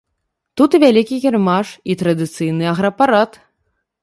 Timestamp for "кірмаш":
1.25-1.75